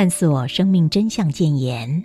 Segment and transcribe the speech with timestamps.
[0.00, 2.02] 探索生命真相谏言。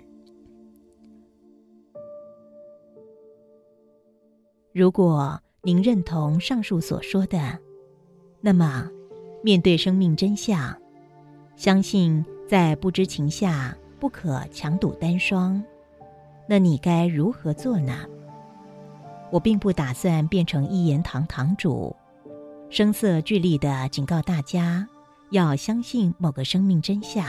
[4.74, 7.58] 如果您认同上述所说的，
[8.42, 8.86] 那么
[9.42, 10.76] 面对生命真相，
[11.56, 15.64] 相信在不知情下不可强赌单双，
[16.46, 18.04] 那你该如何做呢？
[19.32, 21.96] 我并不打算变成一言堂堂主，
[22.68, 24.86] 声色俱厉的警告大家
[25.30, 27.24] 要相信某个生命真相。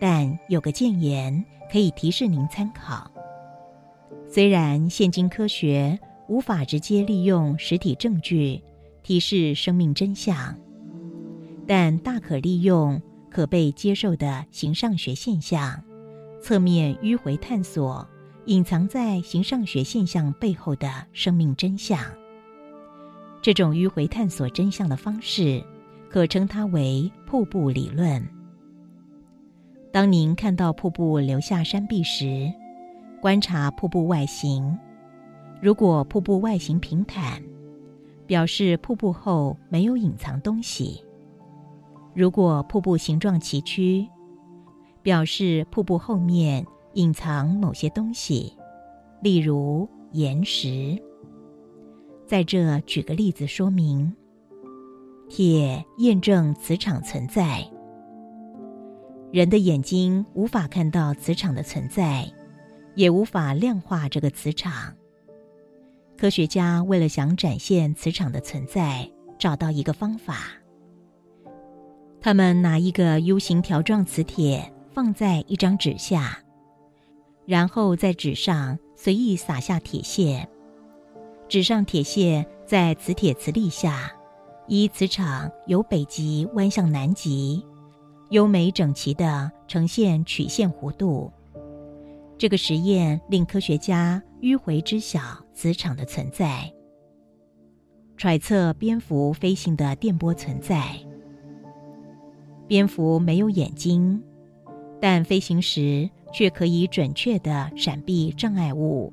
[0.00, 3.08] 但有个谏言可以提示您参考。
[4.26, 5.98] 虽然现今科学
[6.28, 8.62] 无法直接利用实体证据
[9.02, 10.56] 提示生命真相，
[11.66, 15.82] 但大可利用可被接受的形上学现象，
[16.40, 18.08] 侧面迂回探索
[18.46, 21.98] 隐藏在形上学现象背后的生命真相。
[23.42, 25.64] 这种迂回探索真相的方式，
[26.08, 28.39] 可称它为瀑布理论。
[29.92, 32.52] 当您看到瀑布流下山壁时，
[33.20, 34.78] 观察瀑布外形。
[35.60, 37.42] 如果瀑布外形平坦，
[38.24, 41.02] 表示瀑布后没有隐藏东西；
[42.14, 44.06] 如果瀑布形状崎岖，
[45.02, 48.52] 表示瀑布后面隐藏某些东西，
[49.20, 50.96] 例如岩石。
[52.28, 54.14] 在这举个例子说明：
[55.28, 57.68] 铁验证磁场存在。
[59.32, 62.28] 人的眼睛无法看到磁场的存在，
[62.96, 64.94] 也无法量化这个磁场。
[66.18, 70.48] 科学家为了想展现磁场的存在，找到一个方法。
[72.20, 76.40] 他们拿一个 U 型条状磁铁放在一张纸下，
[77.46, 80.48] 然后在纸上随意撒下铁屑。
[81.48, 84.12] 纸上铁屑在磁铁磁力下，
[84.66, 87.64] 依磁场由北极弯向南极。
[88.30, 91.30] 优美整齐的呈现曲线弧度。
[92.38, 95.20] 这个实验令科学家迂回知晓
[95.52, 96.72] 磁场的存在，
[98.16, 100.82] 揣测蝙蝠飞行的电波存在。
[102.66, 104.22] 蝙蝠没有眼睛，
[105.00, 109.12] 但飞行时却可以准确的闪避障碍物。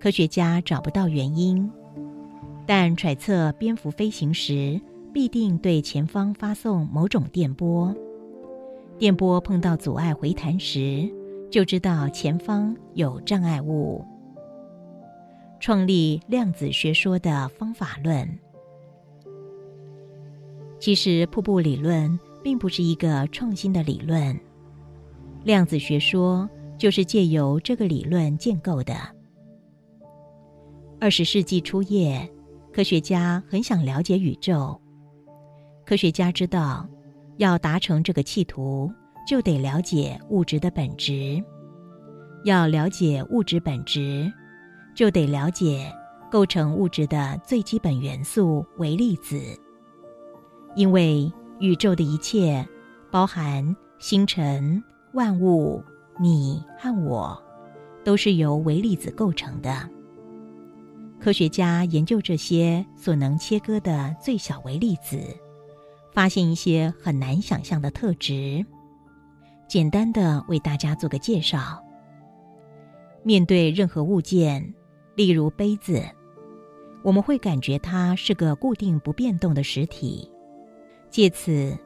[0.00, 1.70] 科学家找不到原因，
[2.66, 4.80] 但揣测蝙蝠飞行时。
[5.18, 7.92] 必定对前方发送某种电波，
[9.00, 11.12] 电波碰到阻碍回弹时，
[11.50, 14.04] 就知道前方有障碍物。
[15.58, 18.38] 创立量子学说的方法论，
[20.78, 24.38] 其实瀑布理论并不是一个创新的理论，
[25.42, 26.48] 量子学说
[26.78, 28.94] 就是借由这个理论建构的。
[31.00, 32.30] 二十世纪初叶，
[32.72, 34.80] 科学家很想了解宇宙。
[35.88, 36.86] 科学家知道，
[37.38, 38.92] 要达成这个企图，
[39.26, 41.42] 就得了解物质的本质。
[42.44, 44.30] 要了解物质本质，
[44.94, 45.90] 就得了解
[46.30, 49.40] 构成物质的最基本元素——微粒子。
[50.76, 52.68] 因为宇宙的一切，
[53.10, 54.84] 包含星辰、
[55.14, 55.82] 万物、
[56.20, 57.42] 你和我，
[58.04, 59.88] 都是由微粒子构成的。
[61.18, 65.18] 科学家研究这些所能切割的最小微粒子。
[66.12, 68.64] 发现一些很难想象的特质，
[69.68, 71.82] 简单的为大家做个介绍。
[73.22, 74.74] 面对任何物件，
[75.14, 76.02] 例如杯子，
[77.02, 80.30] 我们会感觉它是个固定不变动的实体，
[81.10, 81.76] 借此，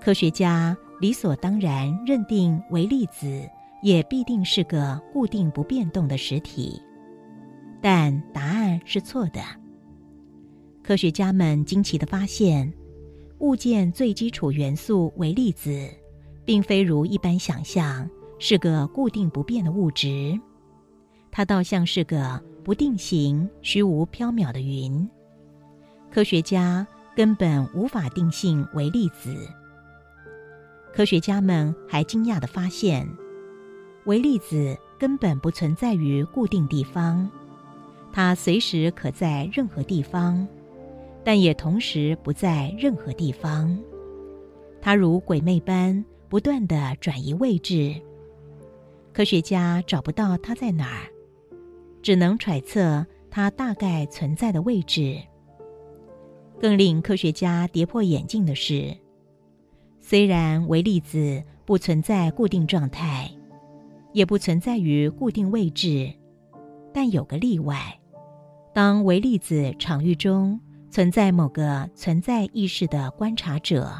[0.00, 3.48] 科学家理所当然认定微粒子
[3.82, 6.80] 也必定是个固定不变动的实体。
[7.80, 9.40] 但答案是错的。
[10.84, 12.72] 科学家们惊奇的发现。
[13.42, 15.90] 物件最基础元素为粒子，
[16.44, 18.08] 并非如一般想象
[18.38, 20.38] 是个固定不变的物质，
[21.32, 25.10] 它倒像是个不定型、虚无缥缈的云。
[26.08, 26.86] 科学家
[27.16, 29.34] 根本无法定性为粒子。
[30.94, 33.08] 科学家们还惊讶地发现，
[34.04, 37.28] 微粒子根本不存在于固定地方，
[38.12, 40.46] 它随时可在任何地方。
[41.24, 43.78] 但也同时不在任何地方，
[44.80, 47.94] 它如鬼魅般不断的转移位置。
[49.12, 51.06] 科学家找不到它在哪儿，
[52.02, 55.16] 只能揣测它大概存在的位置。
[56.58, 58.96] 更令科学家跌破眼镜的是，
[60.00, 63.30] 虽然微粒子不存在固定状态，
[64.12, 66.12] 也不存在于固定位置，
[66.92, 68.00] 但有个例外：
[68.72, 70.58] 当微粒子场域中。
[70.92, 73.90] 存在某个存在意识的观察者，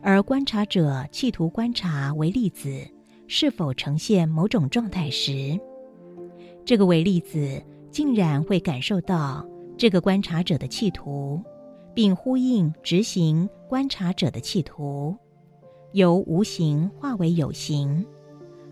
[0.00, 2.70] 而观察者企图观察微粒子
[3.26, 5.60] 是否呈现某种状态时，
[6.64, 9.46] 这个微粒子竟然会感受到
[9.76, 11.38] 这个观察者的企图，
[11.92, 15.14] 并呼应执行观察者的企图，
[15.92, 18.02] 由无形化为有形，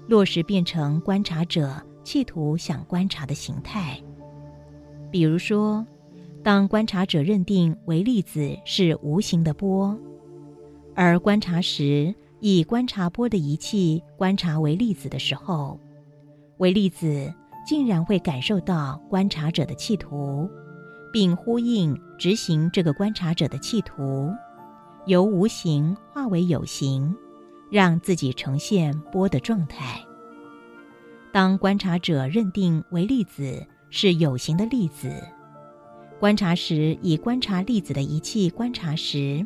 [0.08, 1.70] 落实变成观察者
[2.02, 4.00] 企图想观察的形态。
[5.11, 5.87] 比如说，
[6.43, 9.99] 当观察者认定微粒子是无形的波，
[10.95, 15.79] 而观察时以观察波的仪器观察微粒子的时候，
[16.59, 17.33] 微粒子
[17.67, 20.49] 竟然会感受到观察者的企图，
[21.13, 24.31] 并呼应执行这个观察者的企图，
[25.07, 27.15] 由无形化为有形，
[27.71, 30.01] 让自己呈现波的状态。
[31.33, 33.67] 当观察者认定微粒子。
[33.93, 35.13] 是有形的粒子。
[36.20, 39.44] 观察时，以观察粒子的仪器观察时，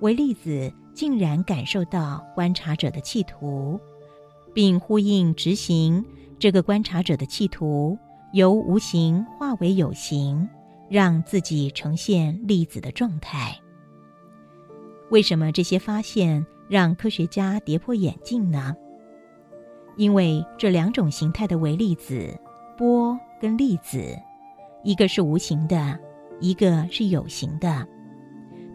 [0.00, 3.78] 微粒子竟然感受到观察者的企图，
[4.54, 6.02] 并呼应执行
[6.38, 7.98] 这个观察者的企图，
[8.32, 10.48] 由无形化为有形，
[10.88, 13.54] 让自己呈现粒子的状态。
[15.10, 18.74] 为什么这些发现让科学家跌破眼镜呢？
[19.98, 22.34] 因为这两种形态的微粒子
[22.78, 23.14] 波。
[23.38, 24.18] 跟粒子，
[24.82, 26.00] 一个是无形的，
[26.40, 27.86] 一个是有形的，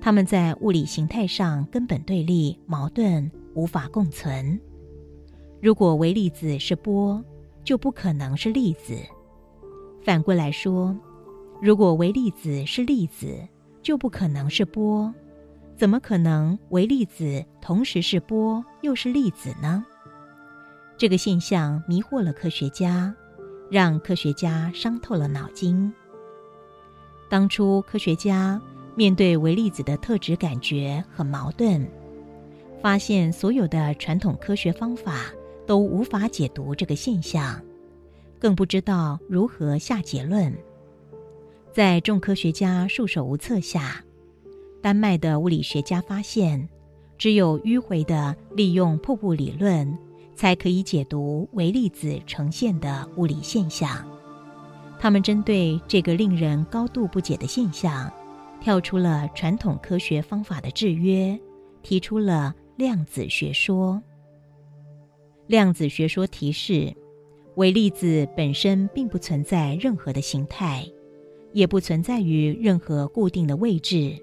[0.01, 4.59] 它们在物理形态上根本对立、矛盾，无法共存。
[5.61, 7.23] 如果微粒子是波，
[7.63, 8.95] 就不可能是粒子；
[10.03, 10.97] 反过来说，
[11.61, 13.47] 如果微粒子是粒子，
[13.81, 15.13] 就不可能是波。
[15.75, 19.83] 怎么可能微粒子同时是波又是粒子呢？
[20.97, 23.15] 这个现象迷惑了科学家。
[23.71, 25.93] 让科学家伤透了脑筋。
[27.31, 28.61] 当初科学家
[28.93, 31.87] 面对微粒子的特质感觉很矛盾，
[32.81, 35.31] 发现所有的传统科学方法
[35.65, 37.61] 都无法解读这个现象，
[38.37, 40.53] 更不知道如何下结论。
[41.71, 44.03] 在众科学家束手无策下，
[44.81, 46.67] 丹麦的物理学家发现，
[47.17, 49.97] 只有迂回的利用瀑布理论。
[50.33, 54.10] 才可以解读微粒子呈现的物理现象。
[55.01, 58.13] 他们针对这个令人高度不解的现象，
[58.59, 61.35] 跳出了传统科学方法的制约，
[61.81, 63.99] 提出了量子学说。
[65.47, 66.93] 量子学说提示，
[67.55, 70.85] 微粒子本身并不存在任何的形态，
[71.51, 74.15] 也不存在于任何固定的位置。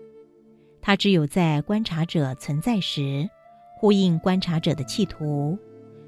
[0.80, 3.28] 它只有在观察者存在时，
[3.80, 5.58] 呼应观察者的企图。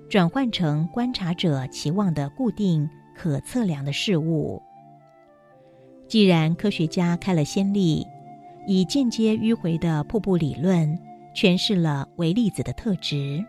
[0.08, 2.88] 转换成观察者期望的固定
[3.20, 4.62] 可测量的事物。
[6.08, 8.06] 既然科学家开了先例，
[8.66, 10.98] 以间接迂回的瀑布理论
[11.36, 13.44] 诠释了微粒子的特质，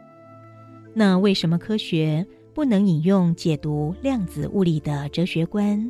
[0.94, 5.90] 那为什么科学不能引用解读量子物理的哲学观，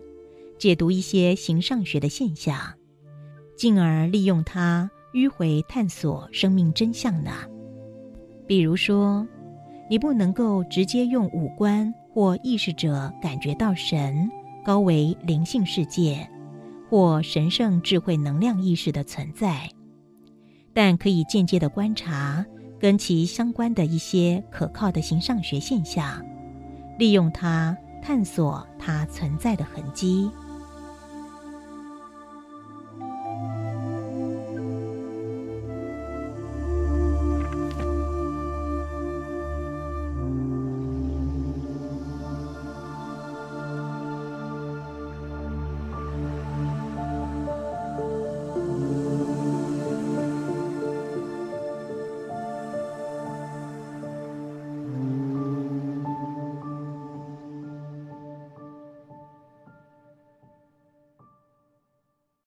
[0.59, 2.55] 解读一些形上学的现象，
[3.55, 7.31] 进而利用它迂回探索生命真相呢？
[8.45, 9.27] 比如说。
[9.91, 14.31] 你不能够直接用五官或意识者感觉到神、
[14.63, 16.25] 高维灵性世界
[16.89, 19.69] 或神圣智慧能量意识的存在，
[20.73, 22.45] 但可以间接的观察
[22.79, 26.25] 跟其相关的一些可靠的形上学现象，
[26.97, 30.31] 利用它探索它存在的痕迹。